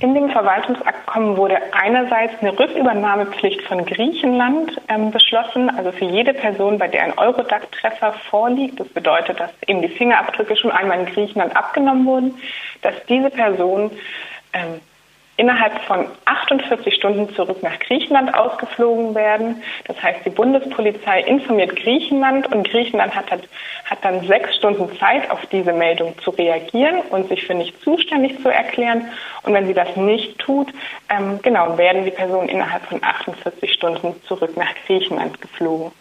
In 0.00 0.14
dem 0.14 0.30
Verwaltungsabkommen 0.30 1.36
wurde 1.36 1.58
einerseits 1.72 2.40
eine 2.40 2.56
Rückübernahmepflicht 2.56 3.62
von 3.62 3.84
Griechenland 3.84 4.80
ähm, 4.88 5.10
beschlossen, 5.10 5.70
also 5.70 5.90
für 5.90 6.04
jede 6.04 6.34
Person, 6.34 6.78
bei 6.78 6.86
der 6.86 7.02
ein 7.02 7.18
Eurodac-Treffer 7.18 8.12
vorliegt. 8.30 8.78
Das 8.78 8.88
bedeutet, 8.88 9.40
dass 9.40 9.50
eben 9.66 9.82
die 9.82 9.88
Fingerabdrücke 9.88 10.56
schon 10.56 10.70
einmal 10.70 11.00
in 11.00 11.06
Griechenland 11.06 11.56
abgenommen 11.56 12.06
wurden, 12.06 12.34
dass 12.82 12.94
diese 13.08 13.30
Person 13.30 13.90
ähm, 14.52 14.80
innerhalb 15.38 15.80
von 15.82 16.06
48 16.24 16.94
Stunden 16.94 17.32
zurück 17.34 17.62
nach 17.62 17.78
Griechenland 17.78 18.34
ausgeflogen 18.34 19.14
werden. 19.14 19.62
Das 19.86 20.00
heißt, 20.02 20.26
die 20.26 20.30
Bundespolizei 20.30 21.20
informiert 21.22 21.76
Griechenland 21.76 22.52
und 22.52 22.68
Griechenland 22.68 23.14
hat, 23.14 23.30
hat, 23.30 23.42
hat 23.84 23.98
dann 24.04 24.26
sechs 24.26 24.56
Stunden 24.56 24.90
Zeit, 24.98 25.30
auf 25.30 25.46
diese 25.46 25.72
Meldung 25.72 26.18
zu 26.24 26.30
reagieren 26.30 27.00
und 27.10 27.28
sich 27.28 27.46
für 27.46 27.54
nicht 27.54 27.80
zuständig 27.82 28.42
zu 28.42 28.48
erklären. 28.48 29.08
Und 29.44 29.54
wenn 29.54 29.68
sie 29.68 29.74
das 29.74 29.96
nicht 29.96 30.38
tut, 30.40 30.68
ähm, 31.08 31.38
genau, 31.40 31.78
werden 31.78 32.04
die 32.04 32.10
Personen 32.10 32.48
innerhalb 32.48 32.84
von 32.86 33.02
48 33.02 33.72
Stunden 33.72 34.20
zurück 34.24 34.56
nach 34.56 34.74
Griechenland 34.86 35.40
geflogen. 35.40 35.92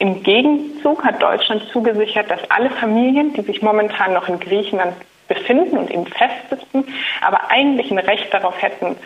Im 0.00 0.24
Gegenzug 0.24 1.04
hat 1.04 1.22
Deutschland 1.22 1.62
zugesichert, 1.72 2.28
dass 2.28 2.50
alle 2.50 2.70
Familien, 2.70 3.32
die 3.34 3.42
sich 3.42 3.62
momentan 3.62 4.12
noch 4.12 4.28
in 4.28 4.40
Griechenland 4.40 4.94
befinden 5.42 5.78
und 5.78 5.90
eben 5.90 6.06
festsitzen, 6.06 6.84
aber 7.20 7.50
eigentlich 7.50 7.90
ein 7.90 7.98
Recht 7.98 8.32
darauf 8.32 8.60
hätten, 8.60 8.96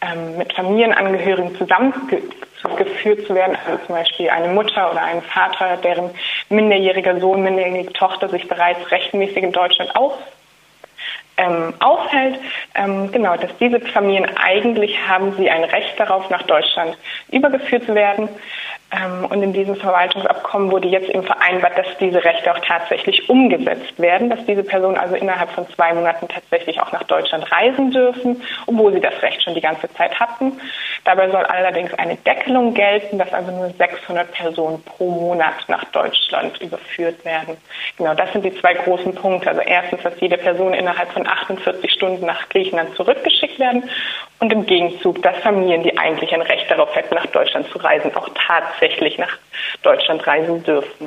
ähm, 0.00 0.38
mit 0.38 0.52
Familienangehörigen 0.52 1.54
zusammengeführt 1.56 3.26
zu 3.26 3.34
werden, 3.34 3.56
also 3.66 3.84
zum 3.86 3.94
Beispiel 3.94 4.30
eine 4.30 4.48
Mutter 4.48 4.90
oder 4.90 5.02
ein 5.02 5.22
Vater, 5.22 5.76
deren 5.76 6.10
minderjähriger 6.48 7.20
Sohn, 7.20 7.42
minderjährige 7.42 7.92
Tochter 7.92 8.28
sich 8.28 8.48
bereits 8.48 8.90
rechtmäßig 8.90 9.42
in 9.42 9.52
Deutschland 9.52 9.94
auf, 9.94 10.14
ähm, 11.36 11.74
aufhält. 11.80 12.38
Ähm, 12.74 13.10
genau, 13.12 13.36
dass 13.36 13.56
diese 13.58 13.80
Familien 13.80 14.26
eigentlich 14.36 14.98
haben 15.06 15.34
sie 15.36 15.48
ein 15.50 15.64
Recht 15.64 15.98
darauf, 15.98 16.28
nach 16.30 16.42
Deutschland 16.42 16.96
übergeführt 17.30 17.84
zu 17.84 17.94
werden. 17.94 18.28
Ähm, 18.92 19.24
und 19.24 19.42
in 19.42 19.52
diesem 19.52 19.76
Verwaltungsabkommen 19.76 20.70
wurde 20.70 20.88
jetzt 20.88 21.08
eben 21.08 21.22
vereinbart, 21.22 21.78
dass 21.78 21.86
diese 21.98 22.22
Rechte 22.22 22.52
auch 22.52 22.58
tatsächlich 22.58 23.28
umgesetzt 23.30 23.98
werden, 23.98 24.28
dass 24.28 24.44
diese 24.44 24.62
Personen 24.62 24.98
also 24.98 25.14
innerhalb 25.14 25.50
von 25.50 25.66
zwei 25.70 25.94
Monaten 25.94 26.28
tatsächlich 26.28 26.80
auch 26.80 26.92
nach 26.92 27.04
Deutschland 27.04 27.50
reisen 27.50 27.90
dürfen, 27.90 28.42
obwohl 28.66 28.92
sie 28.92 29.00
das 29.00 29.20
Recht 29.22 29.42
schon 29.42 29.54
die 29.54 29.62
ganze 29.62 29.88
Zeit 29.94 30.20
hatten. 30.20 30.60
Dabei 31.04 31.30
soll 31.30 31.44
allerdings 31.44 31.94
eine 31.94 32.16
Deckelung 32.16 32.74
gelten, 32.74 33.18
dass 33.18 33.32
also 33.32 33.50
nur 33.50 33.70
600 33.70 34.30
Personen 34.30 34.82
pro 34.84 35.10
Monat 35.10 35.54
nach 35.68 35.84
Deutschland 35.84 36.60
überführt 36.60 37.24
werden. 37.24 37.56
Genau, 37.96 38.14
das 38.14 38.30
sind 38.32 38.44
die 38.44 38.54
zwei 38.60 38.74
großen 38.74 39.14
Punkte. 39.14 39.48
Also 39.48 39.62
erstens, 39.62 40.02
dass 40.02 40.20
jede 40.20 40.36
Person 40.36 40.74
innerhalb 40.74 41.10
von 41.12 41.26
48 41.26 41.90
Stunden 41.90 42.26
nach 42.26 42.48
Griechenland 42.50 42.94
zurückgeschickt 42.94 43.58
werden 43.58 43.88
und 44.42 44.52
im 44.52 44.66
Gegenzug, 44.66 45.22
dass 45.22 45.36
Familien, 45.38 45.84
die 45.84 45.96
eigentlich 45.96 46.34
ein 46.34 46.42
Recht 46.42 46.68
darauf 46.68 46.94
hätten, 46.96 47.14
nach 47.14 47.26
Deutschland 47.26 47.68
zu 47.68 47.78
reisen, 47.78 48.14
auch 48.16 48.28
tatsächlich 48.34 49.16
nach 49.16 49.38
Deutschland 49.82 50.26
reisen 50.26 50.64
dürfen. 50.64 51.06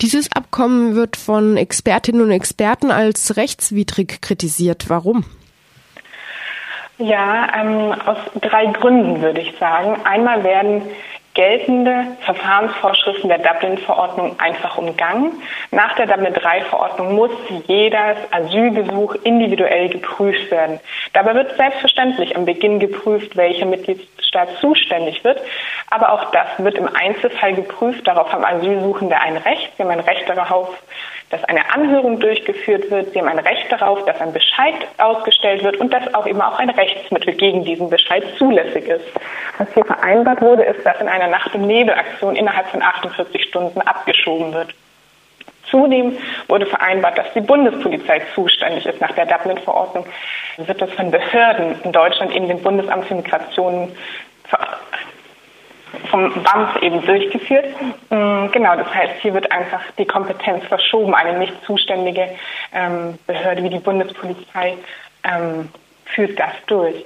Dieses 0.00 0.34
Abkommen 0.34 0.94
wird 0.94 1.18
von 1.18 1.58
Expertinnen 1.58 2.22
und 2.22 2.30
Experten 2.30 2.90
als 2.90 3.36
rechtswidrig 3.36 4.22
kritisiert. 4.22 4.88
Warum? 4.88 5.26
Ja, 6.96 7.46
ähm, 7.60 7.92
aus 8.06 8.16
drei 8.40 8.66
Gründen 8.66 9.20
würde 9.20 9.42
ich 9.42 9.54
sagen. 9.58 10.00
Einmal 10.04 10.42
werden 10.42 10.82
geltende 11.40 12.18
Verfahrensvorschriften 12.20 13.30
der 13.30 13.38
Dublin-Verordnung 13.38 14.38
einfach 14.38 14.76
umgangen. 14.76 15.42
Nach 15.70 15.96
der 15.96 16.06
Dublin-III-Verordnung 16.06 17.14
muss 17.14 17.30
jeder 17.66 18.14
Asylgesuch 18.30 19.14
individuell 19.24 19.88
geprüft 19.88 20.50
werden. 20.50 20.80
Dabei 21.14 21.34
wird 21.34 21.56
selbstverständlich 21.56 22.36
am 22.36 22.44
Beginn 22.44 22.78
geprüft, 22.78 23.38
welcher 23.38 23.64
Mitgliedstaat 23.64 24.50
zuständig 24.60 25.24
wird. 25.24 25.40
Aber 25.88 26.12
auch 26.12 26.30
das 26.30 26.46
wird 26.58 26.76
im 26.76 26.94
Einzelfall 26.94 27.54
geprüft. 27.54 28.06
Darauf 28.06 28.30
haben 28.30 28.44
Asylsuchende 28.44 29.18
ein 29.18 29.38
Recht. 29.38 29.72
Sie 29.78 29.82
haben 29.82 29.90
ein 29.90 30.00
Recht 30.00 30.28
darauf, 30.28 30.68
dass 31.30 31.44
eine 31.44 31.72
Anhörung 31.72 32.18
durchgeführt 32.18 32.90
wird. 32.90 33.12
Sie 33.12 33.20
haben 33.20 33.28
ein 33.28 33.38
Recht 33.38 33.70
darauf, 33.70 34.04
dass 34.04 34.20
ein 34.20 34.32
Bescheid 34.32 34.74
ausgestellt 34.98 35.62
wird 35.62 35.76
und 35.76 35.92
dass 35.92 36.12
auch 36.12 36.26
eben 36.26 36.40
auch 36.40 36.58
ein 36.58 36.70
Rechtsmittel 36.70 37.34
gegen 37.34 37.64
diesen 37.64 37.88
Bescheid 37.88 38.24
zulässig 38.36 38.86
ist. 38.86 39.06
Was 39.58 39.68
hier 39.72 39.84
vereinbart 39.84 40.42
wurde, 40.42 40.64
ist, 40.64 40.84
dass 40.84 41.00
in 41.00 41.08
einer 41.08 41.28
Nacht- 41.28 41.54
und 41.54 41.66
Nebelaktion 41.66 42.34
innerhalb 42.34 42.66
von 42.68 42.82
48 42.82 43.44
Stunden 43.44 43.80
abgeschoben 43.80 44.52
wird. 44.52 44.74
Zudem 45.70 46.18
wurde 46.48 46.66
vereinbart, 46.66 47.16
dass 47.16 47.32
die 47.32 47.40
Bundespolizei 47.40 48.22
zuständig 48.34 48.84
ist 48.86 49.00
nach 49.00 49.12
der 49.12 49.26
Dublin-Verordnung. 49.26 50.04
Wird 50.56 50.82
das 50.82 50.90
von 50.94 51.12
Behörden 51.12 51.80
in 51.84 51.92
Deutschland 51.92 52.34
eben 52.34 52.48
dem 52.48 52.60
Bundesamt 52.60 53.04
für 53.06 53.14
Migration 53.14 53.92
vom 56.10 56.32
BAMF 56.42 56.76
eben 56.82 57.04
durchgeführt. 57.04 57.66
Mm, 58.10 58.46
genau, 58.52 58.76
das 58.76 58.92
heißt, 58.92 59.14
hier 59.20 59.34
wird 59.34 59.50
einfach 59.52 59.80
die 59.98 60.04
Kompetenz 60.04 60.64
verschoben. 60.66 61.14
Eine 61.14 61.38
nicht 61.38 61.54
zuständige 61.64 62.28
ähm, 62.74 63.18
Behörde 63.26 63.62
wie 63.62 63.70
die 63.70 63.78
Bundespolizei 63.78 64.76
ähm, 65.24 65.68
führt 66.04 66.38
das 66.38 66.52
durch. 66.66 67.04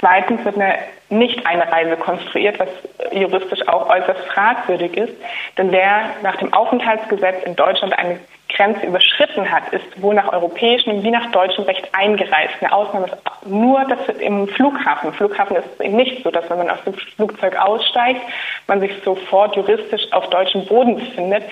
Zweitens 0.00 0.44
wird 0.44 0.56
eine 0.56 0.74
Nicht-Einreise 1.08 1.96
konstruiert, 1.96 2.58
was 2.58 2.68
juristisch 3.12 3.66
auch 3.68 3.88
äußerst 3.88 4.26
fragwürdig 4.26 4.96
ist. 4.96 5.14
Denn 5.56 5.70
wer 5.70 6.10
nach 6.22 6.36
dem 6.36 6.52
Aufenthaltsgesetz 6.52 7.44
in 7.44 7.56
Deutschland 7.56 7.96
eine 7.98 8.18
Grenze 8.54 8.86
überschritten 8.86 9.50
hat, 9.50 9.72
ist 9.72 10.00
wohl 10.00 10.14
nach 10.14 10.32
europäischem 10.32 11.02
wie 11.02 11.10
nach 11.10 11.30
deutschem 11.32 11.64
Recht 11.64 11.88
eingereist. 11.92 12.54
Eine 12.60 12.72
Ausnahme 12.72 13.06
ist 13.06 13.16
nur 13.46 13.84
das 13.84 14.16
im 14.18 14.48
Flughafen. 14.48 15.08
Im 15.08 15.14
Flughafen 15.14 15.56
ist 15.56 15.66
es 15.74 15.80
eben 15.84 15.96
nicht 15.96 16.22
so, 16.22 16.30
dass 16.30 16.48
wenn 16.48 16.58
man 16.58 16.70
aus 16.70 16.82
dem 16.84 16.94
Flugzeug 16.94 17.56
aussteigt, 17.56 18.20
man 18.66 18.80
sich 18.80 18.92
sofort 19.04 19.56
juristisch 19.56 20.02
auf 20.12 20.30
deutschem 20.30 20.64
Boden 20.66 20.96
befindet. 20.96 21.42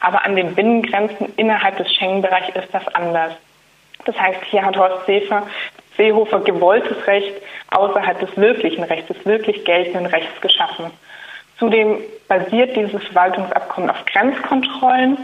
Aber 0.00 0.24
an 0.24 0.36
den 0.36 0.54
Binnengrenzen 0.54 1.32
innerhalb 1.36 1.76
des 1.76 1.92
Schengen-Bereichs 1.94 2.54
ist 2.56 2.72
das 2.72 2.86
anders. 2.94 3.32
Das 4.04 4.18
heißt, 4.18 4.40
hier 4.50 4.64
hat 4.64 4.76
Horst 4.76 5.06
Seefer, 5.06 5.46
Seehofer 5.96 6.40
gewolltes 6.40 7.06
Recht 7.06 7.34
außerhalb 7.70 8.20
des 8.20 8.36
wirklichen 8.36 8.84
Rechts, 8.84 9.08
des 9.08 9.24
wirklich 9.26 9.64
geltenden 9.64 10.06
Rechts 10.06 10.40
geschaffen. 10.40 10.90
Zudem 11.58 11.98
basiert 12.28 12.76
dieses 12.76 13.02
Verwaltungsabkommen 13.04 13.90
auf 13.90 14.04
Grenzkontrollen 14.06 15.16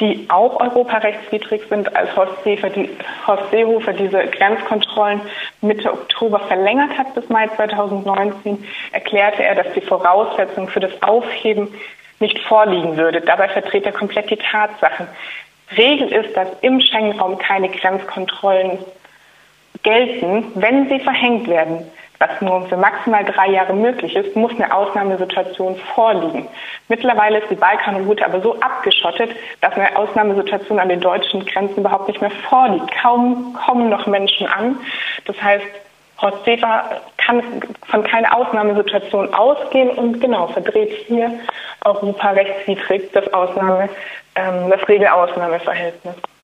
die 0.00 0.26
auch 0.28 0.60
europarechtswidrig 0.60 1.62
sind, 1.68 1.94
als 1.96 2.14
Horst, 2.14 2.42
Seehofer, 2.44 2.70
die, 2.70 2.90
Horst 3.26 3.50
Seehofer 3.50 3.92
diese 3.94 4.26
Grenzkontrollen 4.26 5.20
Mitte 5.62 5.92
Oktober 5.92 6.40
verlängert 6.40 6.96
hat 6.98 7.14
bis 7.14 7.28
Mai 7.28 7.48
2019, 7.56 8.62
erklärte 8.92 9.42
er, 9.42 9.54
dass 9.54 9.72
die 9.74 9.80
Voraussetzung 9.80 10.68
für 10.68 10.80
das 10.80 11.02
Aufheben 11.02 11.68
nicht 12.20 12.38
vorliegen 12.40 12.96
würde. 12.96 13.20
Dabei 13.20 13.48
verdreht 13.48 13.86
er 13.86 13.92
komplett 13.92 14.30
die 14.30 14.36
Tatsachen. 14.36 15.06
Regel 15.76 16.12
ist, 16.12 16.36
dass 16.36 16.48
im 16.60 16.80
Schengen-Raum 16.80 17.38
keine 17.38 17.68
Grenzkontrollen 17.68 18.78
gelten, 19.82 20.52
wenn 20.54 20.88
sie 20.88 21.00
verhängt 21.00 21.48
werden 21.48 21.90
was 22.18 22.40
nur 22.40 22.66
für 22.68 22.76
maximal 22.76 23.24
drei 23.24 23.50
Jahre 23.50 23.74
möglich 23.74 24.14
ist, 24.16 24.34
muss 24.36 24.52
eine 24.52 24.74
Ausnahmesituation 24.74 25.76
vorliegen. 25.94 26.48
Mittlerweile 26.88 27.38
ist 27.38 27.50
die 27.50 27.56
Balkanroute 27.56 28.24
aber 28.24 28.40
so 28.40 28.58
abgeschottet, 28.60 29.30
dass 29.60 29.74
eine 29.74 29.96
Ausnahmesituation 29.96 30.78
an 30.78 30.88
den 30.88 31.00
deutschen 31.00 31.44
Grenzen 31.44 31.80
überhaupt 31.80 32.08
nicht 32.08 32.20
mehr 32.20 32.30
vorliegt. 32.30 32.90
Kaum 33.02 33.56
kommen 33.66 33.88
noch 33.88 34.06
Menschen 34.06 34.46
an. 34.46 34.78
Das 35.24 35.40
heißt, 35.42 35.66
Horst 36.20 36.44
Seefer 36.44 37.02
kann 37.18 37.42
von 37.86 38.02
keiner 38.04 38.34
Ausnahmesituation 38.34 39.34
ausgehen 39.34 39.90
und 39.90 40.20
genau 40.20 40.46
verdreht 40.46 40.92
hier 41.06 41.30
Europa 41.84 42.30
rechtswidrig 42.30 43.12
das 43.12 43.32
Ausnahme, 43.34 43.88
ähm, 44.34 44.70
das 44.70 44.88
Regelausnahmeverhältnis. 44.88 46.14